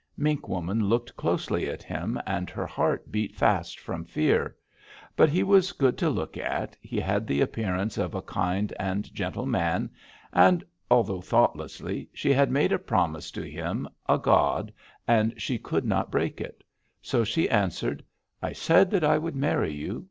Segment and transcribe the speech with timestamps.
[0.17, 4.55] "Mink Woman looked closely at him, and her heart beat fast from fear.
[5.15, 9.13] But he was good to look at, he had the appearance of a kind and
[9.13, 9.91] gentle man,
[10.33, 14.73] and although thoughtlessly she had made a promise to him, a god,
[15.07, 16.63] and she could not break it.
[17.03, 18.03] So she answered:
[18.41, 19.99] 'I said that I would marry you.